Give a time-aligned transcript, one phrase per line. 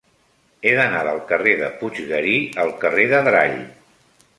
[0.63, 2.35] He d'anar del carrer de Puiggarí
[2.67, 3.59] al carrer d'Adrall.